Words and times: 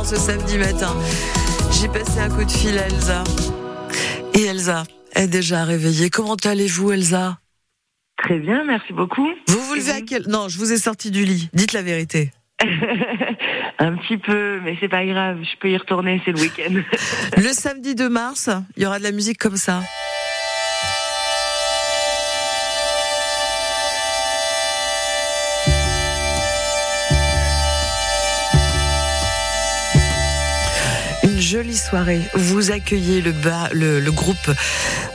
ce 0.00 0.16
samedi 0.16 0.58
matin. 0.58 0.96
J'ai 1.70 1.86
passé 1.86 2.18
un 2.18 2.28
coup 2.30 2.44
de 2.44 2.50
fil 2.50 2.76
à 2.78 2.86
Elsa. 2.86 3.22
Et 4.34 4.44
Elsa 4.44 4.84
est 5.14 5.28
déjà 5.28 5.64
réveillée. 5.64 6.08
Comment 6.08 6.34
allez-vous, 6.34 6.92
Elsa? 6.92 7.38
Très 8.16 8.38
bien, 8.38 8.64
merci 8.64 8.92
beaucoup. 8.92 9.28
Vous 9.48 9.60
vous 9.60 9.74
levez 9.74 9.92
à 9.92 10.00
quel... 10.00 10.26
Non, 10.28 10.48
je 10.48 10.58
vous 10.58 10.72
ai 10.72 10.78
sorti 10.78 11.10
du 11.10 11.24
lit. 11.24 11.50
Dites 11.52 11.74
la 11.74 11.82
vérité. 11.82 12.32
un 13.78 13.96
petit 13.96 14.16
peu, 14.16 14.60
mais 14.64 14.76
c'est 14.80 14.88
pas 14.88 15.04
grave, 15.04 15.38
je 15.42 15.58
peux 15.60 15.70
y 15.70 15.76
retourner, 15.76 16.20
c'est 16.24 16.32
le 16.32 16.40
week-end. 16.40 16.74
le 17.36 17.52
samedi 17.52 17.94
2 17.94 18.08
mars, 18.08 18.48
il 18.76 18.82
y 18.82 18.86
aura 18.86 18.98
de 18.98 19.04
la 19.04 19.12
musique 19.12 19.38
comme 19.38 19.56
ça. 19.56 19.82
Jolie 31.52 31.76
soirée. 31.76 32.22
Vous 32.32 32.70
accueillez 32.70 33.20
le, 33.20 33.34
le, 34.00 34.10
groupe 34.10 34.50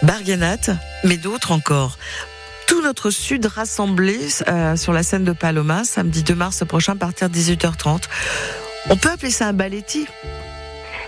Barganat, 0.04 0.78
mais 1.04 1.18
d'autres 1.18 1.52
encore 1.52 1.98
tout 2.68 2.82
notre 2.84 3.10
sud 3.10 3.48
rassemblé 3.48 4.20
euh, 4.48 4.76
sur 4.76 4.94
la 4.94 5.02
scène 5.02 5.24
de 5.24 5.32
Paloma, 5.32 5.84
samedi 5.84 6.22
2 6.22 6.36
mars 6.36 6.64
prochain 6.68 6.92
à 6.92 6.96
partir 6.96 7.30
de 7.30 7.34
18h30. 7.34 8.04
On 8.92 8.98
peut 8.98 9.10
appeler 9.10 9.32
ça 9.32 9.48
un 9.48 9.54
balletti? 9.54 10.06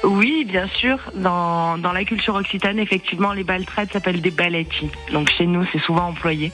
Oui, 0.04 0.46
bien 0.46 0.68
sûr. 0.68 0.98
Dans, 1.14 1.78
dans 1.78 1.92
la 1.92 2.06
culture 2.06 2.34
occitane, 2.34 2.80
effectivement, 2.80 3.34
les 3.34 3.44
baltrades 3.44 3.92
s'appellent 3.92 4.22
des 4.22 4.32
balletti. 4.32 4.90
Donc 5.12 5.30
chez 5.30 5.46
nous, 5.46 5.64
c'est 5.72 5.82
souvent 5.82 6.08
employé. 6.08 6.52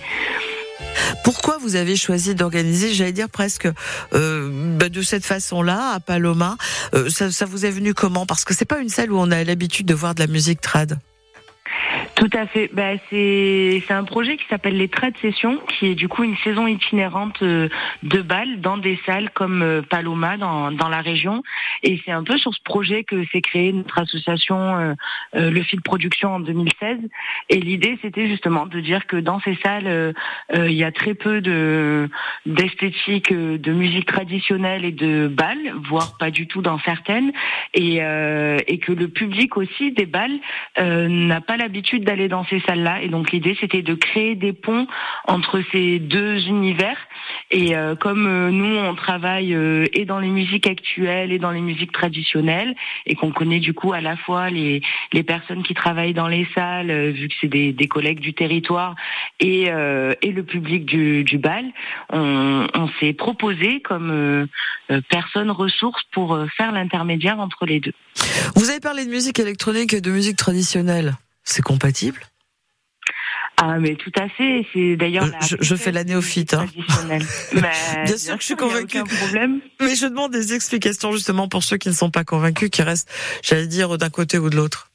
Pourquoi 1.24 1.58
vous 1.58 1.76
avez 1.76 1.96
choisi 1.96 2.36
d'organiser, 2.36 2.94
j'allais 2.94 3.12
dire 3.12 3.30
presque 3.30 3.68
euh, 4.14 4.78
bah, 4.78 4.90
de 4.90 5.02
cette 5.02 5.26
façon-là 5.26 5.94
à 5.96 6.00
Paloma? 6.00 6.58
Euh, 6.94 7.10
ça, 7.10 7.32
ça, 7.32 7.46
vous 7.46 7.66
est 7.66 7.72
venu 7.72 7.94
comment? 7.94 8.26
Parce 8.26 8.46
que 8.46 8.54
c'est 8.54 8.66
pas 8.66 8.80
une 8.80 8.90
salle 8.90 9.12
où 9.12 9.18
on 9.18 9.32
a 9.32 9.44
l'habitude 9.44 9.86
de 9.86 9.94
voir 9.94 10.16
de 10.16 10.20
la 10.20 10.28
musique 10.28 10.62
trad. 10.62 11.00
Tout 12.26 12.38
à 12.40 12.48
fait. 12.48 12.72
Bah, 12.74 12.94
c'est 13.12 13.84
un 13.92 14.04
projet 14.04 14.36
qui 14.38 14.46
s'appelle 14.50 14.78
les 14.78 14.88
Trades 14.88 15.16
Sessions, 15.22 15.60
qui 15.68 15.86
est 15.90 15.96
du 15.96 16.08
coup 16.08 16.24
une 16.24 16.36
saison 16.38 16.66
itinérante 16.66 17.44
euh, 17.44 17.70
de 18.02 18.24
balles 18.24 18.62
dans 18.62 18.78
des 18.78 19.00
salles 19.06 19.30
comme 19.30 19.62
euh, 19.62 19.84
Paloma 19.84 20.36
dans, 20.36 20.72
dans 20.72 20.90
la 20.90 21.02
région. 21.02 21.44
Et 21.84 22.02
c'est 22.04 22.12
un 22.12 22.24
peu 22.24 22.40
sur 22.40 22.52
ce 22.52 22.62
projet 22.64 23.04
que 23.04 23.24
s'est 23.28 23.42
créée 23.42 23.72
notre 23.72 24.00
association 24.00 24.96
euh, 25.36 25.52
Le 25.52 25.62
Fil 25.62 25.82
Production 25.82 26.34
en 26.34 26.40
2016. 26.40 26.98
Et 27.52 27.60
l'idée, 27.60 28.00
c'était 28.02 28.28
justement 28.28 28.66
de 28.66 28.80
dire 28.80 29.06
que 29.06 29.18
dans 29.18 29.40
ces 29.42 29.56
salles, 29.64 30.16
il 30.52 30.72
y 30.72 30.84
a 30.84 30.92
très 30.92 31.14
peu 31.14 31.42
de 31.42 32.10
d'esthétique, 32.48 33.32
de 33.32 33.72
musique 33.72 34.08
traditionnelle 34.08 34.84
et 34.84 34.92
de 34.92 35.28
balles, 35.28 35.74
voire 35.88 36.18
pas 36.18 36.32
du 36.32 36.48
tout 36.48 36.64
dans 36.64 36.80
certaines, 36.80 37.32
et, 37.74 37.98
et 37.98 38.78
que 38.80 38.92
le 38.92 39.08
public 39.10 39.58
aussi 39.58 39.92
des 39.92 40.06
balles 40.06 40.40
n'a 40.78 41.42
pas 41.42 41.58
l'habitude 41.58 42.04
d'aller 42.04 42.15
dans 42.16 42.46
ces 42.46 42.60
salles-là. 42.62 43.02
Et 43.02 43.10
donc 43.10 43.32
l'idée, 43.32 43.56
c'était 43.60 43.82
de 43.82 43.94
créer 43.94 44.36
des 44.36 44.54
ponts 44.54 44.88
entre 45.28 45.62
ces 45.72 46.00
deux 46.00 46.48
univers. 46.48 46.98
Et 47.52 47.76
euh, 47.76 47.96
comme 47.96 48.26
euh, 48.28 48.52
nous, 48.52 48.78
on 48.78 48.96
travaille 48.96 49.54
euh, 49.54 49.86
et 49.94 50.06
dans 50.06 50.20
les 50.20 50.30
musiques 50.30 50.68
actuelles 50.68 51.32
et 51.32 51.40
dans 51.40 51.52
les 51.52 51.62
musiques 51.62 51.92
traditionnelles, 51.92 52.76
et 53.06 53.16
qu'on 53.16 53.32
connaît 53.32 53.60
du 53.60 53.74
coup 53.74 53.94
à 53.94 54.02
la 54.02 54.18
fois 54.18 54.50
les, 54.50 54.82
les 55.14 55.24
personnes 55.24 55.64
qui 55.64 55.74
travaillent 55.74 56.14
dans 56.14 56.28
les 56.28 56.48
salles, 56.56 57.12
vu 57.12 57.28
que 57.28 57.34
c'est 57.42 57.48
des, 57.48 57.72
des, 57.74 57.88
collègues 57.88 58.20
du 58.20 58.34
territoire, 58.34 58.96
et, 59.40 59.64
et 59.66 60.32
le 60.32 60.44
public 60.44 60.86
du, 60.86 61.24
du 61.24 61.38
bal, 61.38 61.66
on, 62.12 62.68
on 62.74 62.90
s'est 63.00 63.14
proposé 63.14 63.82
comme 63.82 64.48
personne 65.10 65.52
ressource 65.52 66.02
pour 66.12 66.38
faire 66.58 66.72
l'intermédiaire 66.72 67.40
entre 67.40 67.66
les 67.66 67.80
deux. 67.80 67.94
Vous 68.56 68.70
avez 68.70 68.80
parlé 68.80 69.06
de 69.06 69.12
musique 69.12 69.40
électronique 69.40 69.94
et 69.94 70.02
de 70.02 70.12
musique 70.12 70.38
traditionnelle. 70.38 71.16
C'est 71.46 71.62
compatible? 71.62 72.20
Ah 73.58 73.80
mais 73.80 73.96
tout 73.96 74.12
à 74.18 74.28
fait, 74.28 74.68
c'est 74.74 74.98
d'ailleurs. 74.98 75.24
Euh, 75.24 75.58
je, 75.62 75.76
fais 75.76 75.94
la 75.94 76.04
néophyte. 76.04 76.56
Hein. 76.56 76.68
bien, 77.54 78.18
sûr 78.18 78.36
que 78.36 78.42
je 78.42 78.46
suis 78.46 78.56
convaincue. 78.56 79.02
problème. 79.04 79.62
Mais 79.80 79.96
je 79.96 80.08
demande 80.08 80.34
des 80.34 80.54
explications 80.54 81.14
justement 81.14 81.48
pour 81.48 81.64
ceux 81.64 81.78
qui 81.78 81.88
ne 81.88 81.94
sont 81.94 82.12
pas 82.12 82.26
convaincus, 82.26 82.70
qui 82.70 82.82
restent, 82.82 83.10
j'allais 83.44 83.68
dire, 83.68 83.98
d'un 83.98 84.10
côté 84.10 84.38
ou 84.38 84.50
de 84.50 84.58
l'autre. 84.58 84.92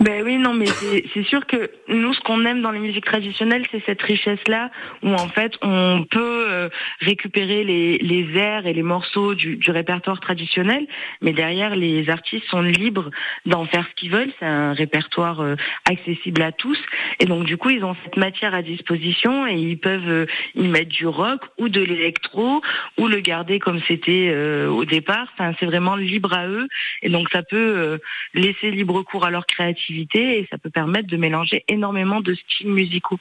Ben 0.00 0.22
oui, 0.24 0.36
non, 0.36 0.52
mais 0.52 0.66
c'est 0.66 1.24
sûr 1.24 1.46
que 1.46 1.70
nous, 1.88 2.12
ce 2.12 2.20
qu'on 2.20 2.44
aime 2.44 2.62
dans 2.62 2.70
les 2.70 2.78
musiques 2.78 3.04
traditionnelles, 3.04 3.64
c'est 3.70 3.82
cette 3.84 4.02
richesse-là, 4.02 4.70
où 5.02 5.12
en 5.12 5.28
fait, 5.28 5.52
on 5.62 6.04
peut 6.10 6.46
euh, 6.48 6.68
récupérer 7.00 7.64
les, 7.64 7.98
les 7.98 8.38
airs 8.38 8.66
et 8.66 8.72
les 8.72 8.82
morceaux 8.82 9.34
du, 9.34 9.56
du, 9.56 9.70
répertoire 9.70 10.20
traditionnel, 10.20 10.86
mais 11.22 11.32
derrière, 11.32 11.76
les 11.76 12.10
artistes 12.10 12.46
sont 12.48 12.60
libres 12.60 13.10
d'en 13.46 13.64
faire 13.64 13.86
ce 13.88 13.94
qu'ils 13.94 14.10
veulent. 14.10 14.32
C'est 14.38 14.46
un 14.46 14.72
répertoire 14.72 15.40
euh, 15.40 15.56
accessible 15.88 16.42
à 16.42 16.52
tous, 16.52 16.78
et 17.20 17.24
donc 17.24 17.44
du 17.44 17.56
coup, 17.56 17.70
ils 17.70 17.84
ont 17.84 17.96
cette 18.04 18.16
matière 18.16 18.54
à 18.54 18.62
disposition 18.62 19.46
et 19.46 19.54
ils 19.54 19.78
peuvent 19.78 20.08
euh, 20.08 20.26
y 20.54 20.68
mettre 20.68 20.90
du 20.90 21.06
rock 21.06 21.40
ou 21.58 21.68
de 21.68 21.80
l'électro 21.80 22.60
ou 22.98 23.08
le 23.08 23.20
garder 23.20 23.58
comme 23.58 23.80
c'était 23.88 24.34
au 24.66 24.84
départ. 24.84 25.28
Enfin, 25.34 25.52
c'est 25.58 25.66
vraiment 25.66 25.96
libre 25.96 26.32
à 26.34 26.46
eux, 26.48 26.66
et 27.02 27.08
donc 27.08 27.28
ça 27.30 27.42
peut 27.42 27.98
laisser 28.34 28.70
libre 28.70 29.02
cours 29.02 29.24
à 29.24 29.30
leur 29.30 29.46
créativité 29.66 30.38
et 30.38 30.46
ça 30.50 30.58
peut 30.58 30.70
permettre 30.70 31.08
de 31.08 31.16
mélanger 31.16 31.64
énormément 31.68 32.20
de 32.20 32.34
styles 32.34 32.70
musicaux. 32.70 33.18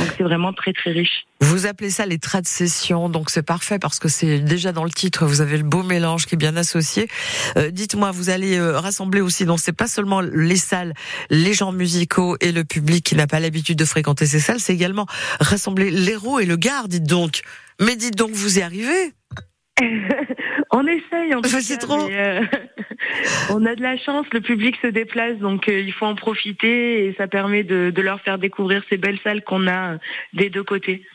Donc 0.00 0.08
c'est 0.16 0.22
vraiment 0.22 0.52
très 0.52 0.72
très 0.72 0.90
riche. 0.90 1.26
Vous 1.40 1.66
appelez 1.66 1.90
ça 1.90 2.06
les 2.06 2.18
trades 2.18 2.46
sessions, 2.46 3.08
donc 3.08 3.30
c'est 3.30 3.44
parfait 3.44 3.78
parce 3.78 3.98
que 3.98 4.08
c'est 4.08 4.40
déjà 4.40 4.72
dans 4.72 4.84
le 4.84 4.90
titre, 4.90 5.26
vous 5.26 5.40
avez 5.40 5.56
le 5.56 5.62
beau 5.62 5.82
mélange 5.82 6.26
qui 6.26 6.34
est 6.34 6.38
bien 6.38 6.56
associé. 6.56 7.08
Euh, 7.56 7.70
dites-moi, 7.70 8.10
vous 8.10 8.30
allez 8.30 8.56
euh, 8.58 8.78
rassembler 8.78 9.20
aussi, 9.20 9.44
donc 9.44 9.60
c'est 9.60 9.76
pas 9.76 9.86
seulement 9.86 10.20
les 10.20 10.56
salles, 10.56 10.94
les 11.30 11.54
gens 11.54 11.72
musicaux 11.72 12.36
et 12.40 12.52
le 12.52 12.64
public 12.64 13.04
qui 13.04 13.14
n'a 13.14 13.26
pas 13.26 13.40
l'habitude 13.40 13.78
de 13.78 13.84
fréquenter 13.84 14.26
ces 14.26 14.40
salles, 14.40 14.60
c'est 14.60 14.74
également 14.74 15.06
rassembler 15.40 15.90
l'héros 15.90 16.40
et 16.40 16.46
le 16.46 16.56
gars, 16.56 16.84
dites 16.86 17.08
donc. 17.08 17.42
Mais 17.80 17.94
dites 17.94 18.16
donc, 18.16 18.30
vous 18.32 18.58
y 18.58 18.62
arrivez? 18.62 19.12
On 20.72 20.86
essaye 20.86 21.34
en 21.34 21.42
fait. 21.42 21.60
C'est 21.60 21.78
trop. 21.78 22.08
Euh, 22.08 22.42
on 23.50 23.64
a 23.64 23.74
de 23.74 23.82
la 23.82 23.96
chance, 23.96 24.26
le 24.32 24.40
public 24.40 24.76
se 24.82 24.88
déplace, 24.88 25.38
donc 25.38 25.68
euh, 25.68 25.80
il 25.80 25.92
faut 25.92 26.06
en 26.06 26.14
profiter 26.14 27.06
et 27.06 27.14
ça 27.16 27.26
permet 27.26 27.64
de, 27.64 27.92
leur 28.00 28.20
faire 28.20 28.38
découvrir 28.38 28.82
ces 28.88 28.96
belles 28.96 29.18
salles 29.24 29.42
qu'on 29.42 29.66
a 29.66 29.94
euh, 29.94 29.98
des 30.32 30.50
deux 30.50 30.62
côtés. 30.62 31.06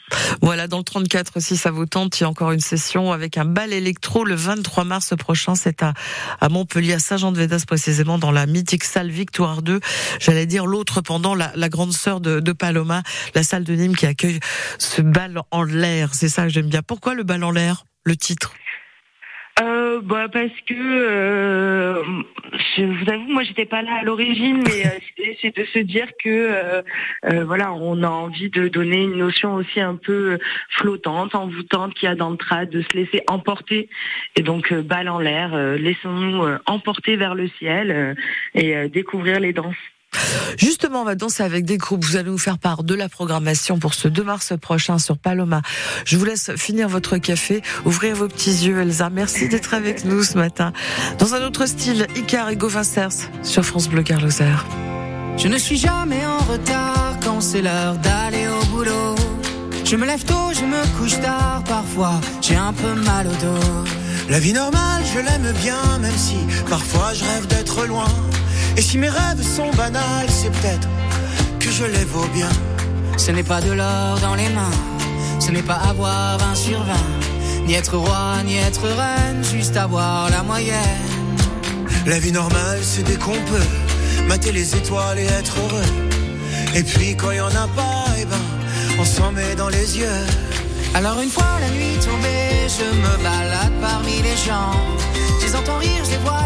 Voilà, 0.41 0.67
dans 0.67 0.79
le 0.79 0.83
34, 0.83 1.41
si 1.41 1.55
ça 1.57 1.71
vous 1.71 1.85
tente, 1.85 2.19
il 2.19 2.23
y 2.23 2.25
a 2.25 2.29
encore 2.29 2.51
une 2.51 2.59
session 2.59 3.11
avec 3.11 3.37
un 3.37 3.45
bal 3.45 3.73
électro 3.73 4.25
le 4.25 4.35
23 4.35 4.83
mars 4.83 5.13
prochain. 5.17 5.55
C'est 5.55 5.81
à, 5.81 5.93
à 6.39 6.49
Montpellier, 6.49 6.93
à 6.93 6.99
Saint-Jean-de-Védas 6.99 7.63
précisément, 7.67 8.17
dans 8.17 8.31
la 8.31 8.45
mythique 8.45 8.83
salle 8.83 9.09
Victoire 9.09 9.61
2. 9.61 9.79
J'allais 10.19 10.45
dire 10.45 10.65
l'autre 10.65 11.01
pendant 11.01 11.35
la, 11.35 11.69
grande 11.69 11.93
sœur 11.93 12.19
de, 12.19 12.39
de, 12.39 12.51
Paloma, 12.51 13.03
la 13.35 13.43
salle 13.43 13.63
de 13.63 13.73
Nîmes 13.73 13.95
qui 13.95 14.05
accueille 14.05 14.39
ce 14.77 15.01
bal 15.01 15.41
en 15.51 15.63
l'air. 15.63 16.13
C'est 16.13 16.29
ça 16.29 16.43
que 16.43 16.49
j'aime 16.49 16.67
bien. 16.67 16.81
Pourquoi 16.81 17.13
le 17.13 17.23
bal 17.23 17.43
en 17.43 17.51
l'air 17.51 17.85
Le 18.03 18.15
titre? 18.15 18.53
Bah 20.03 20.27
parce 20.31 20.51
que 20.67 20.73
euh, 20.73 22.03
je 22.75 22.83
vous 22.83 23.09
avoue, 23.09 23.31
moi 23.31 23.43
j'étais 23.43 23.65
pas 23.65 23.81
là 23.81 23.99
à 24.01 24.03
l'origine, 24.03 24.61
mais 24.63 24.85
euh, 24.85 25.33
c'est 25.41 25.55
de 25.55 25.63
se 25.65 25.79
dire 25.79 26.07
que 26.23 26.29
euh, 26.29 27.43
voilà, 27.45 27.73
on 27.73 28.03
a 28.03 28.09
envie 28.09 28.49
de 28.49 28.67
donner 28.67 29.03
une 29.03 29.17
notion 29.17 29.55
aussi 29.55 29.79
un 29.79 29.95
peu 29.95 30.37
flottante, 30.69 31.35
envoûtante 31.35 31.93
qu'il 31.93 32.09
y 32.09 32.11
a 32.11 32.15
dans 32.15 32.31
le 32.31 32.37
trad, 32.37 32.69
de 32.69 32.81
se 32.81 32.97
laisser 32.97 33.23
emporter 33.27 33.89
et 34.35 34.41
donc 34.41 34.73
balle 34.73 35.09
en 35.09 35.19
l'air, 35.19 35.55
laissons-nous 35.77 36.43
emporter 36.65 37.15
vers 37.15 37.35
le 37.35 37.47
ciel 37.59 38.15
et 38.55 38.89
découvrir 38.89 39.39
les 39.39 39.53
danses. 39.53 39.75
Justement, 40.57 41.01
on 41.01 41.05
va 41.05 41.15
danser 41.15 41.43
avec 41.43 41.65
des 41.65 41.77
groupes. 41.77 42.05
Vous 42.05 42.15
allez 42.15 42.29
nous 42.29 42.37
faire 42.37 42.57
part 42.57 42.83
de 42.83 42.93
la 42.93 43.09
programmation 43.09 43.79
pour 43.79 43.93
ce 43.93 44.07
2 44.07 44.23
mars 44.23 44.53
prochain 44.61 44.99
sur 44.99 45.17
Paloma. 45.17 45.61
Je 46.05 46.17
vous 46.17 46.25
laisse 46.25 46.51
finir 46.55 46.89
votre 46.89 47.17
café, 47.17 47.61
ouvrir 47.85 48.15
vos 48.15 48.27
petits 48.27 48.65
yeux, 48.65 48.79
Elsa. 48.79 49.09
Merci 49.09 49.49
d'être 49.49 49.73
avec 49.73 50.05
nous 50.05 50.23
ce 50.23 50.37
matin. 50.37 50.73
Dans 51.17 51.33
un 51.33 51.43
autre 51.43 51.65
style, 51.65 52.07
Icar 52.15 52.49
et 52.49 52.55
Gauvin 52.55 52.83
sur 53.43 53.65
France 53.65 53.87
Bleu 53.87 54.03
Carloser. 54.03 54.55
Je 55.37 55.47
ne 55.47 55.57
suis 55.57 55.77
jamais 55.77 56.25
en 56.25 56.37
retard 56.39 57.17
quand 57.23 57.41
c'est 57.41 57.61
l'heure 57.61 57.95
d'aller 57.97 58.47
au 58.47 58.65
boulot. 58.65 59.15
Je 59.85 59.95
me 59.95 60.05
lève 60.05 60.23
tôt, 60.23 60.51
je 60.53 60.65
me 60.65 60.97
couche 60.97 61.19
tard, 61.21 61.63
parfois 61.67 62.19
j'ai 62.41 62.55
un 62.55 62.73
peu 62.73 62.93
mal 62.93 63.27
au 63.27 63.31
dos. 63.31 63.85
La 64.29 64.39
vie 64.39 64.53
normale, 64.53 65.03
je 65.13 65.19
l'aime 65.19 65.53
bien, 65.61 65.99
même 65.99 66.17
si 66.17 66.37
parfois 66.69 67.13
je 67.13 67.23
rêve 67.23 67.47
d'être 67.47 67.85
loin. 67.85 68.07
Et 68.75 68.81
si 68.81 68.97
mes 68.97 69.09
rêves 69.09 69.43
sont 69.43 69.69
banals, 69.77 70.29
c'est 70.29 70.49
peut-être 70.49 70.87
que 71.59 71.69
je 71.69 71.85
les 71.85 72.05
vaux 72.05 72.27
bien. 72.33 72.49
Ce 73.17 73.29
n'est 73.29 73.43
pas 73.43 73.61
de 73.61 73.71
l'or 73.71 74.19
dans 74.19 74.33
les 74.33 74.49
mains, 74.49 74.77
ce 75.39 75.51
n'est 75.51 75.61
pas 75.61 75.79
avoir 75.89 76.41
un 76.43 76.55
sur 76.55 76.81
vingt, 76.83 77.09
ni 77.67 77.75
être 77.75 77.97
roi, 77.97 78.41
ni 78.43 78.57
être 78.57 78.81
reine, 78.81 79.43
juste 79.43 79.77
avoir 79.77 80.31
la 80.31 80.41
moyenne. 80.41 81.07
La 82.07 82.17
vie 82.17 82.31
normale, 82.31 82.79
c'est 82.81 83.03
dès 83.03 83.15
qu'on 83.15 83.31
peut 83.51 83.69
mater 84.27 84.51
les 84.51 84.75
étoiles 84.75 85.19
et 85.19 85.25
être 85.25 85.55
heureux. 85.59 85.91
Et 86.73 86.81
puis 86.81 87.15
quand 87.15 87.29
il 87.29 87.37
y 87.37 87.41
en 87.41 87.47
a 87.47 87.67
pas, 87.67 88.05
eh 88.19 88.25
ben, 88.25 88.45
on 88.99 89.05
s'en 89.05 89.31
met 89.31 89.53
dans 89.55 89.69
les 89.69 89.99
yeux. 89.99 90.25
Alors 90.95 91.19
une 91.19 91.29
fois 91.29 91.59
la 91.61 91.69
nuit 91.69 91.97
tombée, 92.03 92.67
je 92.67 92.85
me 92.97 93.23
balade 93.23 93.73
parmi 93.79 94.21
les 94.23 94.37
gens. 94.47 94.73
Je 95.39 95.45
les 95.45 95.55
entends 95.55 95.77
rire, 95.77 96.03
je 96.05 96.11
les 96.11 96.17
vois 96.17 96.43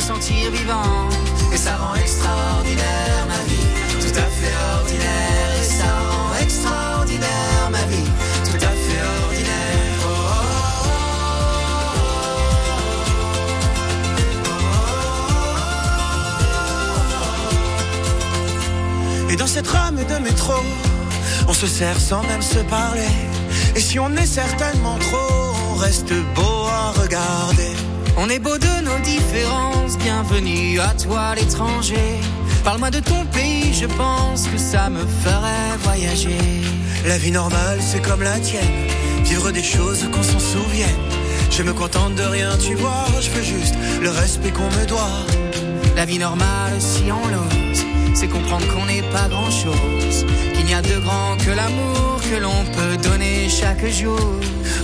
sentir 0.00 0.50
vivant. 0.50 1.08
Et 1.52 1.56
ça 1.56 1.76
rend 1.76 1.94
extraordinaire 1.94 3.26
ma 3.28 3.38
vie, 3.48 3.66
tout 4.00 4.16
à 4.18 4.28
fait 4.38 4.54
ordinaire. 4.78 5.60
Et 5.60 5.64
ça 5.64 5.84
rend 6.10 6.34
extraordinaire 6.40 7.70
ma 7.70 7.84
vie, 7.92 8.10
tout 8.44 8.56
à 8.56 8.72
fait 8.82 9.02
ordinaire. 9.24 9.98
Oh, 10.02 10.08
oh, 10.08 10.50
oh, 19.26 19.30
Et 19.30 19.36
dans 19.36 19.46
cette 19.46 19.68
rame 19.68 19.96
de 19.96 20.18
métro, 20.22 20.54
on 21.46 21.52
se 21.52 21.66
sert 21.66 22.00
sans 22.00 22.22
même 22.24 22.42
se 22.42 22.60
parler. 22.60 23.12
Et 23.76 23.80
si 23.80 23.98
on 23.98 24.10
est 24.16 24.26
certainement 24.26 24.98
trop, 24.98 25.54
on 25.70 25.74
reste 25.74 26.12
beau 26.34 26.66
à 26.66 26.92
regarder. 27.02 27.89
On 28.22 28.28
est 28.28 28.38
beau 28.38 28.58
de 28.58 28.84
nos 28.84 28.98
différences, 28.98 29.96
bienvenue 29.96 30.78
à 30.78 30.88
toi 30.88 31.34
l'étranger. 31.34 32.20
Parle-moi 32.62 32.90
de 32.90 33.00
ton 33.00 33.24
pays, 33.24 33.72
je 33.72 33.86
pense 33.86 34.46
que 34.46 34.58
ça 34.58 34.90
me 34.90 35.00
ferait 35.24 35.78
voyager. 35.84 36.36
La 37.06 37.16
vie 37.16 37.30
normale, 37.30 37.78
c'est 37.80 38.02
comme 38.02 38.22
la 38.22 38.38
tienne, 38.38 38.60
vivre 39.24 39.50
des 39.52 39.62
choses 39.62 40.06
qu'on 40.12 40.22
s'en 40.22 40.38
souvienne. 40.38 41.00
Je 41.50 41.62
me 41.62 41.72
contente 41.72 42.14
de 42.14 42.22
rien, 42.22 42.50
tu 42.58 42.74
vois, 42.74 43.06
je 43.22 43.30
veux 43.30 43.42
juste 43.42 43.74
le 44.02 44.10
respect 44.10 44.50
qu'on 44.50 44.68
me 44.68 44.84
doit. 44.84 45.24
La 45.96 46.04
vie 46.04 46.18
normale, 46.18 46.78
si 46.78 47.04
on 47.10 47.26
l'ose, 47.26 47.84
c'est 48.12 48.28
comprendre 48.28 48.66
qu'on 48.74 48.84
n'est 48.84 49.08
pas 49.14 49.28
grand-chose, 49.30 50.26
qu'il 50.54 50.66
n'y 50.66 50.74
a 50.74 50.82
de 50.82 50.98
grand 50.98 51.38
que 51.38 51.52
l'amour 51.52 52.20
que 52.30 52.36
l'on 52.36 52.64
peut 52.76 52.96
donner 53.02 53.48
chaque 53.48 53.86
jour. 53.86 54.20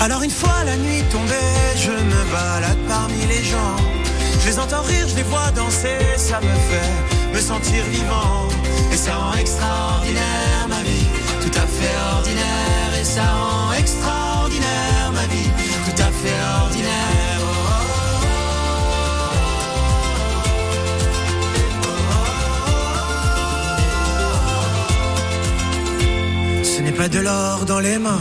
Alors 0.00 0.22
une 0.22 0.30
fois 0.30 0.64
la 0.64 0.76
nuit 0.76 1.02
tombée, 1.10 1.34
je 1.76 1.90
me 1.90 2.32
balade 2.32 2.86
parmi 3.06 3.26
les 3.26 3.44
gens. 3.44 3.76
Je 4.40 4.46
les 4.48 4.58
entends 4.58 4.82
rire, 4.82 5.06
je 5.08 5.16
les 5.16 5.22
vois 5.22 5.50
danser, 5.54 5.98
ça 6.16 6.40
me 6.40 6.54
fait 6.68 7.34
me 7.34 7.40
sentir 7.40 7.84
vivant. 7.90 8.48
Et 8.92 8.96
ça 8.96 9.14
rend 9.16 9.34
extraordinaire 9.34 10.66
ma 10.68 10.82
vie, 10.82 11.06
tout 11.42 11.56
à 11.64 11.66
fait 11.76 11.96
ordinaire. 12.16 12.90
Et 13.00 13.04
ça 13.04 13.26
rend 13.40 13.72
extraordinaire 13.72 15.12
ma 15.12 15.26
vie, 15.32 15.50
tout 15.86 16.02
à 16.02 16.10
fait 16.20 16.40
ordinaire. 16.62 17.40
Ce 26.62 26.82
n'est 26.82 26.92
pas 26.92 27.08
de 27.08 27.20
l'or 27.20 27.64
dans 27.66 27.80
les 27.80 27.98
mains 27.98 28.20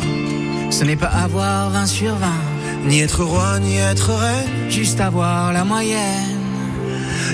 ce 0.77 0.83
n'est 0.83 0.97
pas 0.97 1.07
avoir 1.07 1.73
un 1.73 1.85
sur 1.85 2.13
vingt, 2.15 2.43
ni 2.85 2.99
être 3.01 3.23
roi, 3.23 3.59
ni 3.59 3.77
être 3.77 4.13
reine, 4.13 4.69
juste 4.69 4.99
avoir 4.99 5.51
la 5.51 5.63
moyenne. 5.63 6.39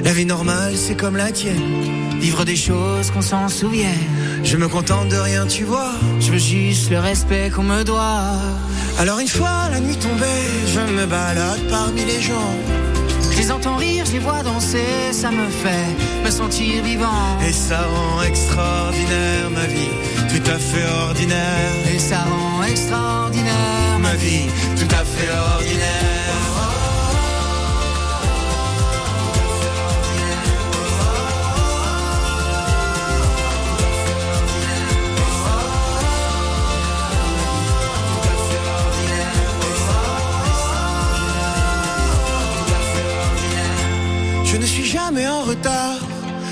La 0.03 0.13
vie 0.13 0.25
normale, 0.25 0.75
c'est 0.75 0.95
comme 0.95 1.17
la 1.17 1.31
tienne, 1.31 2.19
vivre 2.19 2.45
des 2.45 2.55
choses 2.55 3.11
qu'on 3.11 3.21
s'en 3.21 3.49
souvient. 3.49 3.99
Je 4.43 4.57
me 4.57 4.67
contente 4.67 5.09
de 5.09 5.17
rien, 5.17 5.45
tu 5.45 5.63
vois. 5.63 5.91
Je 6.19 6.31
veux 6.31 6.37
juste 6.37 6.89
le 6.89 6.99
respect 6.99 7.51
qu'on 7.53 7.63
me 7.63 7.83
doit. 7.83 8.33
Alors 8.99 9.19
une 9.19 9.27
fois 9.27 9.69
la 9.71 9.79
nuit 9.79 9.97
tombée, 9.97 10.25
je 10.67 10.79
me 10.93 11.05
balade 11.05 11.61
parmi 11.69 12.03
les 12.05 12.21
gens. 12.21 12.55
Je 13.51 13.55
les 13.57 13.67
entends 13.67 13.75
rire, 13.75 14.05
je 14.05 14.13
les 14.13 14.19
vois 14.19 14.43
danser, 14.43 15.11
ça 15.11 15.29
me 15.29 15.49
fait 15.49 16.23
me 16.23 16.31
sentir 16.31 16.81
vivant. 16.83 17.37
Et 17.45 17.51
ça 17.51 17.79
rend 17.81 18.21
extraordinaire 18.23 19.49
ma 19.49 19.65
vie, 19.65 19.89
tout 20.29 20.49
à 20.49 20.57
fait 20.57 20.85
ordinaire. 21.09 21.73
Et 21.93 21.99
ça 21.99 22.19
rend 22.19 22.63
extraordinaire 22.63 23.99
ma 23.99 24.15
vie, 24.15 24.47
tout 24.77 24.95
à 24.95 25.03
fait 25.03 25.29
ordinaire. 25.55 26.20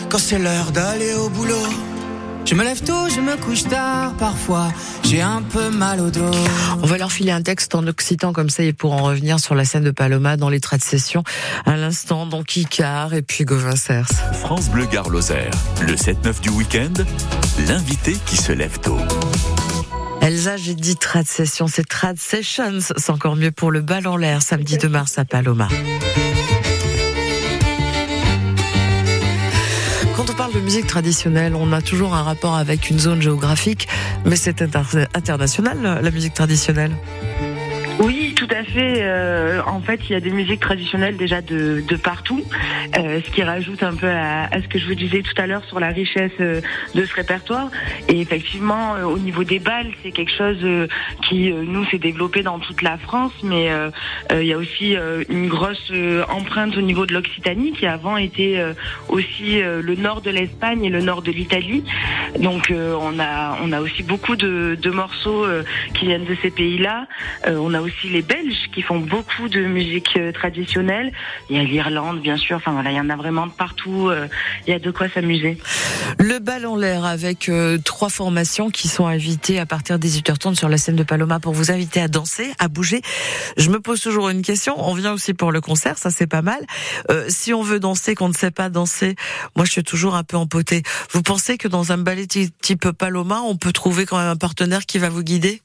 Quand 0.09 0.17
c'est 0.17 0.39
l'heure 0.39 0.71
d'aller 0.71 1.13
au 1.13 1.29
boulot. 1.29 1.55
Je 2.45 2.55
me 2.55 2.63
lève 2.63 2.81
tôt, 2.81 3.07
je 3.09 3.21
me 3.21 3.37
couche 3.37 3.63
tard, 3.63 4.13
parfois 4.17 4.69
j'ai 5.03 5.21
un 5.21 5.41
peu 5.41 5.69
mal 5.69 5.99
au 5.99 6.09
dos. 6.09 6.31
On 6.81 6.85
va 6.87 6.97
leur 6.97 7.11
filer 7.11 7.31
un 7.31 7.43
texte 7.43 7.75
en 7.75 7.85
occitan 7.85 8.33
comme 8.33 8.49
ça 8.49 8.63
et 8.63 8.73
pour 8.73 8.93
en 8.93 9.03
revenir 9.03 9.39
sur 9.39 9.53
la 9.53 9.65
scène 9.65 9.83
de 9.83 9.91
Paloma 9.91 10.35
dans 10.35 10.49
les 10.49 10.59
traits 10.59 10.81
de 10.81 10.85
session 10.85 11.23
à 11.65 11.75
l'instant, 11.75 12.25
donc 12.25 12.55
Icar 12.57 13.13
et 13.13 13.21
puis 13.21 13.45
Gauvin 13.45 13.75
Cers. 13.75 14.07
France 14.33 14.69
Bleu 14.69 14.85
Gare 14.85 15.09
le 15.09 15.19
7-9 15.19 16.39
du 16.41 16.49
week-end, 16.49 16.93
l'invité 17.67 18.17
qui 18.25 18.37
se 18.37 18.51
lève 18.51 18.79
tôt. 18.79 18.97
Elsa, 20.21 20.57
j'ai 20.57 20.75
dit 20.75 20.95
trad 20.95 21.27
session, 21.27 21.67
c'est 21.67 21.87
trad 21.87 22.17
sessions, 22.19 22.79
c'est 22.97 23.11
encore 23.11 23.35
mieux 23.35 23.51
pour 23.51 23.71
le 23.71 23.81
bal 23.81 24.07
en 24.07 24.17
l'air 24.17 24.41
samedi 24.41 24.77
2 24.77 24.89
mars 24.89 25.17
à 25.17 25.25
Paloma. 25.25 25.67
De 30.51 30.59
musique 30.59 30.87
traditionnelle, 30.87 31.55
on 31.55 31.71
a 31.71 31.81
toujours 31.81 32.13
un 32.13 32.23
rapport 32.23 32.55
avec 32.55 32.89
une 32.89 32.99
zone 32.99 33.21
géographique, 33.21 33.87
mais 34.25 34.35
c'est 34.35 34.61
international, 34.61 35.99
la 36.01 36.11
musique 36.11 36.33
traditionnelle. 36.33 36.95
Tout 38.39 38.47
à 38.51 38.63
fait. 38.63 38.99
Euh, 38.99 39.59
en 39.67 39.81
fait, 39.81 39.99
il 40.09 40.13
y 40.13 40.15
a 40.15 40.21
des 40.21 40.29
musiques 40.29 40.61
traditionnelles 40.61 41.17
déjà 41.17 41.41
de, 41.41 41.83
de 41.85 41.95
partout, 41.97 42.41
euh, 42.97 43.19
ce 43.21 43.29
qui 43.31 43.43
rajoute 43.43 43.83
un 43.83 43.93
peu 43.93 44.07
à, 44.07 44.45
à, 44.45 44.61
ce 44.61 44.67
que 44.69 44.79
je 44.79 44.85
vous 44.87 44.95
disais 44.95 45.23
tout 45.23 45.33
à 45.35 45.45
l'heure 45.45 45.65
sur 45.65 45.81
la 45.81 45.89
richesse 45.89 46.31
euh, 46.39 46.61
de 46.95 47.03
ce 47.03 47.13
répertoire. 47.15 47.69
Et 48.07 48.21
effectivement, 48.21 48.95
euh, 48.95 49.03
au 49.03 49.19
niveau 49.19 49.43
des 49.43 49.59
balles, 49.59 49.91
c'est 50.01 50.11
quelque 50.11 50.31
chose 50.31 50.55
euh, 50.63 50.87
qui, 51.27 51.51
nous, 51.51 51.83
s'est 51.87 51.97
développé 51.97 52.41
dans 52.41 52.59
toute 52.59 52.81
la 52.81 52.97
France, 52.97 53.33
mais 53.43 53.69
il 54.31 54.45
y 54.45 54.53
a 54.53 54.57
aussi 54.57 54.95
une 55.27 55.49
grosse 55.49 55.91
empreinte 56.29 56.77
au 56.77 56.81
niveau 56.81 57.05
de 57.05 57.13
l'Occitanie, 57.13 57.73
qui 57.73 57.87
avant 57.87 58.15
était 58.15 58.63
aussi 59.09 59.61
le 59.61 59.95
nord 59.95 60.21
de 60.21 60.29
l'Espagne 60.29 60.85
et 60.85 60.89
le 60.89 61.01
nord 61.01 61.21
de 61.21 61.31
l'Italie. 61.31 61.83
Donc, 62.39 62.71
on 62.71 63.19
a 63.19 63.57
on 63.61 63.71
a 63.71 63.81
aussi 63.81 64.03
beaucoup 64.03 64.35
de, 64.35 64.77
de 64.81 64.89
morceaux 64.89 65.45
qui 65.93 66.05
viennent 66.05 66.25
de 66.25 66.35
ces 66.41 66.51
pays-là. 66.51 67.07
on 67.47 67.73
a 67.73 67.81
aussi 67.81 68.07
les 68.09 68.21
Belges 68.29 68.69
qui 68.71 68.83
font 68.83 68.99
beaucoup 68.99 69.49
de 69.49 69.61
musique 69.61 70.15
euh, 70.15 70.31
traditionnelle. 70.31 71.11
Il 71.49 71.57
y 71.57 71.59
a 71.59 71.63
l'Irlande, 71.63 72.21
bien 72.21 72.37
sûr. 72.37 72.57
Enfin 72.57 72.71
voilà, 72.71 72.91
il 72.91 72.97
y 72.97 72.99
en 72.99 73.09
a 73.09 73.15
vraiment 73.15 73.47
de 73.47 73.51
partout. 73.51 74.09
Euh, 74.09 74.27
il 74.67 74.71
y 74.71 74.73
a 74.73 74.79
de 74.79 74.91
quoi 74.91 75.09
s'amuser. 75.09 75.57
Le 76.19 76.37
bal 76.39 76.65
en 76.65 76.75
l'air 76.75 77.05
avec 77.05 77.49
euh, 77.49 77.79
trois 77.83 78.09
formations 78.09 78.69
qui 78.69 78.87
sont 78.87 79.07
invitées 79.07 79.59
à 79.59 79.65
partir 79.65 79.97
des 79.97 80.07
18h30 80.07 80.55
sur 80.55 80.69
la 80.69 80.77
scène 80.77 80.95
de 80.95 81.03
Paloma 81.03 81.39
pour 81.39 81.53
vous 81.53 81.71
inviter 81.71 81.99
à 81.99 82.07
danser, 82.07 82.51
à 82.59 82.67
bouger. 82.67 83.01
Je 83.57 83.69
me 83.69 83.79
pose 83.79 83.99
toujours 83.99 84.29
une 84.29 84.43
question. 84.43 84.75
On 84.77 84.93
vient 84.93 85.13
aussi 85.13 85.33
pour 85.33 85.51
le 85.51 85.59
concert, 85.59 85.97
ça 85.97 86.11
c'est 86.11 86.27
pas 86.27 86.41
mal. 86.41 86.65
si 87.27 87.53
on 87.53 87.63
veut 87.63 87.79
danser, 87.79 88.15
qu'on 88.15 88.29
ne 88.29 88.33
sait 88.33 88.51
pas 88.51 88.69
danser, 88.69 89.15
moi 89.55 89.65
je 89.65 89.71
suis 89.71 89.83
toujours 89.83 90.15
un 90.15 90.23
peu 90.23 90.37
empotée. 90.37 90.83
Vous 91.11 91.23
pensez 91.23 91.57
que 91.57 91.67
dans 91.67 91.91
un 91.91 91.97
ballet 91.97 92.27
type 92.27 92.91
Paloma, 92.91 93.41
on 93.43 93.57
peut 93.57 93.71
trouver 93.71 94.05
quand 94.05 94.17
même 94.17 94.27
un 94.27 94.35
partenaire 94.35 94.85
qui 94.85 94.99
va 94.99 95.09
vous 95.09 95.23
guider? 95.23 95.61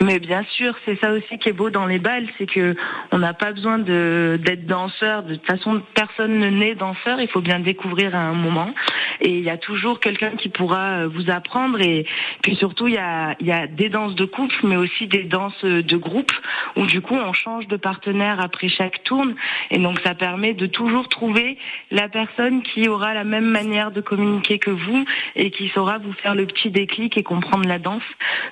Mais 0.00 0.18
bien 0.18 0.44
sûr, 0.44 0.74
c'est 0.84 0.98
ça 1.00 1.12
aussi 1.12 1.38
qui 1.38 1.48
est 1.48 1.54
beau 1.54 1.70
dans 1.70 1.86
les 1.86 1.98
balles, 1.98 2.26
c'est 2.38 2.46
que 2.46 2.76
on 3.12 3.18
n'a 3.18 3.34
pas 3.34 3.52
besoin 3.52 3.78
d'être 3.78 4.66
danseur. 4.66 5.22
De 5.22 5.36
toute 5.36 5.46
façon, 5.46 5.82
personne 5.94 6.38
ne 6.38 6.50
naît 6.50 6.74
danseur. 6.74 7.20
Il 7.20 7.28
faut 7.28 7.40
bien 7.40 7.60
découvrir 7.60 8.14
à 8.14 8.20
un 8.20 8.34
moment. 8.34 8.74
Et 9.20 9.30
il 9.30 9.44
y 9.44 9.50
a 9.50 9.56
toujours 9.56 10.00
quelqu'un 10.00 10.32
qui 10.32 10.50
pourra 10.50 10.98
euh, 10.98 11.08
vous 11.08 11.30
apprendre. 11.30 11.80
Et 11.80 12.06
puis 12.42 12.56
surtout, 12.56 12.88
il 12.88 12.94
y 12.94 12.98
a 12.98 13.34
il 13.40 13.46
y 13.46 13.52
a 13.52 13.66
des 13.66 13.88
danses 13.88 14.14
de 14.14 14.24
couple, 14.24 14.54
mais 14.64 14.76
aussi 14.76 15.06
des 15.06 15.24
danses 15.24 15.64
de 15.64 15.96
groupe 15.96 16.32
où 16.76 16.84
du 16.86 17.00
coup 17.00 17.14
on 17.14 17.32
change 17.32 17.66
de 17.68 17.76
partenaire 17.76 18.40
après 18.40 18.68
chaque 18.68 19.02
tourne. 19.04 19.34
Et 19.70 19.78
donc 19.78 19.98
ça 20.04 20.14
permet 20.14 20.52
de 20.52 20.66
toujours 20.66 21.08
trouver 21.08 21.56
la 21.90 22.08
personne 22.08 22.62
qui 22.62 22.88
aura 22.88 23.14
la 23.14 23.24
même 23.24 23.46
manière 23.46 23.90
de 23.90 24.00
communiquer 24.00 24.58
que 24.58 24.70
vous 24.70 25.04
et 25.34 25.50
qui 25.50 25.68
saura 25.70 25.98
vous 25.98 26.12
faire 26.12 26.34
le 26.34 26.46
petit 26.46 26.70
déclic 26.70 27.16
et 27.16 27.22
comprendre 27.22 27.66
la 27.66 27.78
danse. 27.78 28.02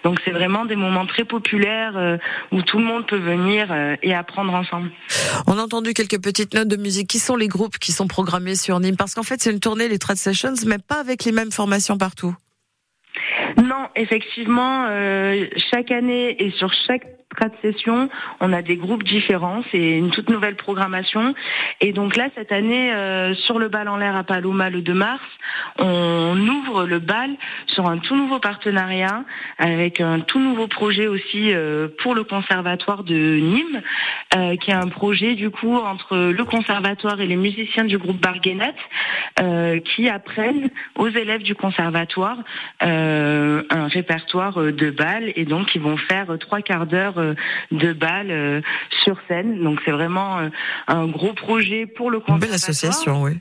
Donc 0.04 0.20
c'est 0.24 0.30
vraiment 0.30 0.64
des 0.64 0.76
moments 0.76 0.93
très 1.06 1.24
populaire 1.24 1.96
euh, 1.96 2.16
où 2.52 2.62
tout 2.62 2.78
le 2.78 2.84
monde 2.84 3.06
peut 3.06 3.18
venir 3.18 3.68
euh, 3.70 3.96
et 4.02 4.14
apprendre 4.14 4.54
ensemble. 4.54 4.90
On 5.46 5.58
a 5.58 5.62
entendu 5.62 5.92
quelques 5.92 6.22
petites 6.22 6.54
notes 6.54 6.68
de 6.68 6.76
musique. 6.76 7.08
Qui 7.08 7.18
sont 7.18 7.36
les 7.36 7.48
groupes 7.48 7.78
qui 7.78 7.92
sont 7.92 8.06
programmés 8.06 8.56
sur 8.56 8.80
Nîmes 8.80 8.96
Parce 8.96 9.14
qu'en 9.14 9.22
fait, 9.22 9.40
c'est 9.40 9.50
une 9.50 9.60
tournée, 9.60 9.88
les 9.88 9.98
Trad 9.98 10.16
Sessions, 10.16 10.54
mais 10.66 10.78
pas 10.78 11.00
avec 11.00 11.24
les 11.24 11.32
mêmes 11.32 11.52
formations 11.52 11.98
partout. 11.98 12.34
Non, 13.56 13.88
effectivement, 13.94 14.86
euh, 14.88 15.46
chaque 15.70 15.90
année 15.90 16.36
et 16.42 16.50
sur 16.52 16.72
chaque 16.86 17.04
strat 17.34 17.50
session, 17.62 18.08
on 18.40 18.52
a 18.52 18.62
des 18.62 18.76
groupes 18.76 19.02
différents, 19.02 19.62
c'est 19.70 19.98
une 19.98 20.10
toute 20.10 20.30
nouvelle 20.30 20.56
programmation. 20.56 21.34
Et 21.80 21.92
donc 21.92 22.16
là, 22.16 22.28
cette 22.34 22.52
année, 22.52 22.92
euh, 22.92 23.34
sur 23.34 23.58
le 23.58 23.68
bal 23.68 23.88
en 23.88 23.96
l'air 23.96 24.16
à 24.16 24.24
Paloma 24.24 24.70
le 24.70 24.80
2 24.80 24.94
mars, 24.94 25.22
on 25.78 26.38
ouvre 26.38 26.84
le 26.84 26.98
bal 26.98 27.30
sur 27.66 27.86
un 27.88 27.98
tout 27.98 28.16
nouveau 28.16 28.38
partenariat 28.38 29.24
avec 29.58 30.00
un 30.00 30.20
tout 30.20 30.38
nouveau 30.38 30.66
projet 30.66 31.06
aussi 31.06 31.52
euh, 31.52 31.88
pour 32.02 32.14
le 32.14 32.24
conservatoire 32.24 33.04
de 33.04 33.14
Nîmes, 33.14 33.82
euh, 34.34 34.56
qui 34.56 34.70
est 34.70 34.74
un 34.74 34.88
projet 34.88 35.34
du 35.34 35.50
coup 35.50 35.76
entre 35.76 36.16
le 36.16 36.44
conservatoire 36.44 37.20
et 37.20 37.26
les 37.26 37.36
musiciens 37.36 37.84
du 37.84 37.98
groupe 37.98 38.20
Barguenette, 38.20 38.74
euh, 39.40 39.80
qui 39.80 40.08
apprennent 40.08 40.70
aux 40.96 41.08
élèves 41.08 41.42
du 41.42 41.54
conservatoire 41.54 42.38
euh, 42.82 43.62
un 43.70 43.88
répertoire 43.88 44.58
de 44.58 44.90
bal 44.90 45.32
et 45.34 45.44
donc 45.44 45.74
ils 45.74 45.80
vont 45.80 45.96
faire 45.96 46.36
trois 46.38 46.60
quarts 46.60 46.86
d'heure 46.86 47.14
de 47.70 47.92
bal 47.92 48.26
euh, 48.30 48.60
sur 49.02 49.16
scène. 49.28 49.62
Donc 49.62 49.80
c'est 49.84 49.92
vraiment 49.92 50.38
euh, 50.38 50.48
un 50.88 51.06
gros 51.06 51.32
projet 51.32 51.86
pour 51.86 52.10
le 52.10 52.18
Une 52.18 52.22
conservatoire 52.22 52.38
belle 52.50 52.54
association, 52.54 53.22
oui. 53.22 53.32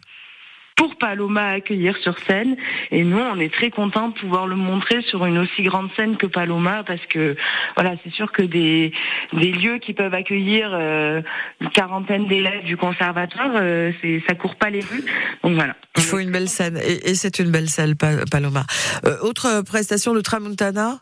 pour 0.76 0.96
Paloma 0.98 1.44
à 1.50 1.54
accueillir 1.62 1.96
sur 1.98 2.18
scène. 2.26 2.56
Et 2.92 3.04
nous, 3.04 3.20
on 3.34 3.40
est 3.40 3.54
très 3.54 3.70
contents 3.70 4.10
de 4.10 4.16
pouvoir 4.16 4.48
le 4.48 4.56
montrer 4.56 5.02
sur 5.04 5.26
une 5.26 5.38
aussi 5.38 5.62
grande 5.64 5.90
scène 5.96 6.18
que 6.18 6.28
Paloma, 6.28 6.84
parce 6.84 7.06
que 7.14 7.36
voilà, 7.76 7.94
c'est 8.04 8.14
sûr 8.14 8.32
que 8.32 8.42
des, 8.42 8.92
des 9.34 9.52
lieux 9.52 9.78
qui 9.78 9.94
peuvent 9.94 10.14
accueillir 10.14 10.70
euh, 10.74 11.22
une 11.62 11.70
quarantaine 11.70 12.28
d'élèves 12.28 12.64
du 12.66 12.76
conservatoire, 12.76 13.52
euh, 13.56 13.92
c'est 14.02 14.24
ça 14.28 14.34
court 14.36 14.56
pas 14.56 14.70
les 14.72 14.82
rues. 14.82 15.04
Donc 15.44 15.54
voilà. 15.56 15.76
Il 15.98 16.04
faut 16.04 16.20
une 16.20 16.32
belle 16.32 16.50
scène. 16.50 16.78
Et, 16.84 17.12
et 17.12 17.16
c'est 17.16 17.38
une 17.40 17.52
belle 17.52 17.70
scène, 17.70 17.96
Pa- 17.96 18.26
Paloma. 18.32 18.64
Euh, 19.06 19.16
autre 19.22 19.64
prestation 19.64 20.14
de 20.16 20.22
Tramontana 20.22 21.00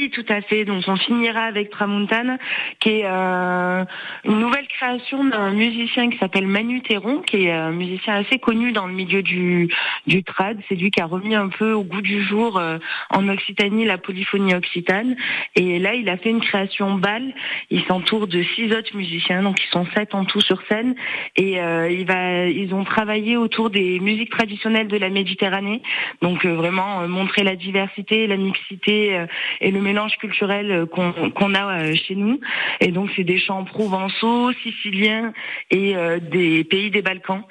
Oui, 0.00 0.08
tout 0.08 0.24
à 0.30 0.40
fait. 0.40 0.64
Donc 0.64 0.84
on 0.86 0.96
finira 0.96 1.42
avec 1.42 1.68
Tramontane, 1.68 2.38
qui 2.80 2.88
est 2.88 3.02
euh, 3.04 3.84
une 4.24 4.38
nouvelle 4.38 4.66
création 4.66 5.24
d'un 5.24 5.50
musicien 5.50 6.08
qui 6.08 6.16
s'appelle 6.16 6.46
Manu 6.46 6.80
Théron, 6.80 7.18
qui 7.20 7.44
est 7.44 7.52
un 7.52 7.72
musicien 7.72 8.14
assez 8.14 8.38
connu 8.38 8.72
dans 8.72 8.86
le 8.86 8.94
milieu 8.94 9.22
du, 9.22 9.68
du 10.06 10.24
trad. 10.24 10.58
C'est 10.70 10.74
lui 10.74 10.90
qui 10.90 11.02
a 11.02 11.04
remis 11.04 11.34
un 11.34 11.48
peu 11.48 11.72
au 11.74 11.82
goût 11.82 12.00
du 12.00 12.22
jour 12.24 12.56
euh, 12.56 12.78
en 13.10 13.28
Occitanie 13.28 13.84
la 13.84 13.98
polyphonie 13.98 14.54
occitane. 14.54 15.16
Et 15.54 15.78
là, 15.78 15.94
il 15.94 16.08
a 16.08 16.16
fait 16.16 16.30
une 16.30 16.40
création 16.40 16.94
bal. 16.94 17.34
Il 17.68 17.84
s'entoure 17.84 18.26
de 18.26 18.42
six 18.42 18.72
autres 18.72 18.96
musiciens, 18.96 19.42
donc 19.42 19.62
ils 19.62 19.70
sont 19.70 19.84
sept 19.94 20.14
en 20.14 20.24
tout 20.24 20.40
sur 20.40 20.62
scène. 20.70 20.94
Et 21.36 21.60
euh, 21.60 21.90
ils 21.90 22.72
ont 22.72 22.84
travaillé 22.84 23.36
autour 23.36 23.68
des 23.68 24.00
musiques 24.00 24.30
traditionnelles 24.30 24.88
de 24.88 24.96
la 24.96 25.10
Méditerranée. 25.10 25.82
Donc 26.22 26.46
euh, 26.46 26.54
vraiment 26.54 27.02
euh, 27.02 27.06
montrer 27.06 27.42
la 27.42 27.54
diversité, 27.54 28.26
la 28.26 28.38
mixité 28.38 29.18
euh, 29.18 29.26
et 29.60 29.70
le 29.70 29.89
mélange 29.90 30.16
culturel 30.18 30.70
euh, 30.70 30.86
qu'on 30.86 31.54
a 31.54 31.82
euh, 31.82 31.94
chez 31.94 32.14
nous. 32.14 32.38
Et 32.80 32.92
donc 32.92 33.10
c'est 33.16 33.24
des 33.24 33.40
chants 33.40 33.64
provençaux, 33.64 34.52
siciliens 34.62 35.32
et 35.70 35.96
euh, 35.96 36.20
des 36.20 36.62
pays 36.62 36.90
des 36.90 37.02
Balkans. 37.02 37.42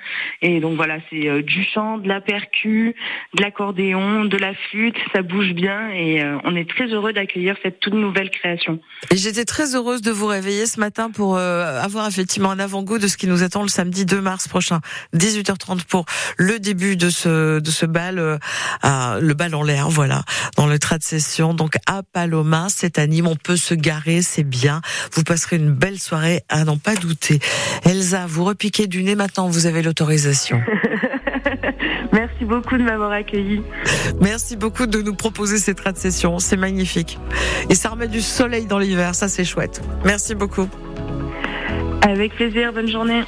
Et 0.42 0.62
donc 0.62 0.78
voilà, 0.78 0.98
c'est 1.10 1.44
du 1.44 1.64
chant, 1.64 1.98
de 1.98 2.08
la 2.08 2.22
percu, 2.22 2.96
de 3.34 3.42
l'accordéon, 3.42 4.26
de 4.26 4.38
la 4.38 4.54
flûte, 4.54 4.96
ça 5.14 5.22
bouge 5.22 5.52
bien 5.54 5.90
et 5.90 6.24
on 6.46 6.56
est 6.56 6.70
très 6.70 6.88
heureux 6.88 7.12
d'accueillir 7.12 7.56
cette 7.62 7.80
toute 7.80 7.94
nouvelle 7.94 8.30
création. 8.30 8.80
Et 9.12 9.18
j'étais 9.18 9.46
très 9.46 9.76
heureuse 9.76 10.02
de 10.02 10.12
vous 10.12 10.28
réveiller 10.28 10.66
ce 10.66 10.80
matin 10.80 11.12
pour 11.12 11.38
avoir 11.38 12.08
effectivement 12.08 12.52
un 12.52 12.60
avant-goût 12.60 13.00
de 13.00 13.08
ce 13.08 13.18
qui 13.18 13.28
nous 13.28 13.44
attend 13.44 13.64
le 13.64 13.68
samedi 13.68 14.06
2 14.06 14.22
mars 14.22 14.48
prochain, 14.48 14.80
18h30 15.16 15.86
pour 15.86 16.06
le 16.38 16.60
début 16.60 16.96
de 16.96 17.10
ce 17.10 17.86
bal, 17.86 18.40
le 18.84 19.34
bal 19.34 19.56
en 19.56 19.64
l'air, 19.64 19.90
voilà, 19.90 20.24
dans 20.56 20.68
le 20.68 20.80
trait 20.80 20.98
de 20.98 21.04
session. 21.04 21.54
Donc 21.54 21.76
à 21.86 22.04
Paloma, 22.30 22.68
c'est 22.70 23.00
à 23.00 23.08
Nîmes, 23.08 23.26
on 23.26 23.36
peut 23.36 23.56
se 23.56 23.74
garer, 23.74 24.22
c'est 24.22 24.44
bien. 24.44 24.82
Vous 25.14 25.24
passerez 25.24 25.56
une 25.56 25.72
belle 25.72 25.98
soirée, 25.98 26.44
à 26.48 26.64
n'en 26.64 26.78
pas 26.78 26.94
douter. 26.94 27.40
Elsa, 27.86 28.26
vous 28.28 28.44
repiquez 28.44 28.86
du 28.86 29.02
nez 29.02 29.16
maintenant, 29.16 29.48
vous 29.48 29.66
avez 29.66 29.82
l'autorisation. 29.82 30.62
Merci 32.14 32.46
beaucoup 32.46 32.78
de 32.78 32.84
m'avoir 32.84 33.12
accueilli. 33.12 33.64
Merci 34.22 34.58
beaucoup 34.58 34.86
de 34.86 35.02
nous 35.02 35.16
proposer 35.16 35.58
ces 35.58 35.74
traits 35.74 35.96
de 35.96 36.02
session, 36.02 36.38
c'est 36.38 36.58
magnifique. 36.58 37.18
Et 37.72 37.76
ça 37.76 37.90
remet 37.90 38.08
du 38.08 38.22
soleil 38.22 38.68
dans 38.68 38.78
l'hiver, 38.78 39.16
ça 39.16 39.28
c'est 39.28 39.46
chouette. 39.46 39.82
Merci 40.06 40.36
beaucoup. 40.36 40.70
Avec 42.04 42.36
plaisir, 42.36 42.72
bonne 42.74 42.90
journée. 42.90 43.24